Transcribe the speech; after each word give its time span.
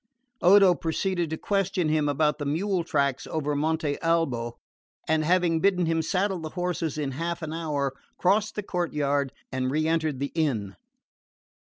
Odo 0.41 0.73
proceeded 0.73 1.29
to 1.29 1.37
question 1.37 1.87
him 1.87 2.09
about 2.09 2.39
the 2.39 2.45
mule 2.45 2.83
tracks 2.83 3.27
over 3.27 3.55
Monte 3.55 3.99
Baldo, 4.01 4.57
and 5.07 5.23
having 5.23 5.59
bidden 5.59 5.85
him 5.85 6.01
saddle 6.01 6.39
the 6.39 6.49
horses 6.49 6.97
in 6.97 7.11
half 7.11 7.43
an 7.43 7.53
hour, 7.53 7.93
crossed 8.17 8.55
the 8.55 8.63
courtyard 8.63 9.31
and 9.51 9.69
re 9.69 9.87
entered 9.87 10.19
the 10.19 10.31
inn. 10.33 10.75